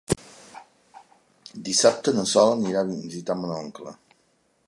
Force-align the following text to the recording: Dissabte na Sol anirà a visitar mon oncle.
Dissabte 1.67 2.15
na 2.15 2.25
Sol 2.33 2.55
anirà 2.55 2.83
a 2.85 2.89
visitar 2.93 3.39
mon 3.43 3.55
oncle. 3.61 3.95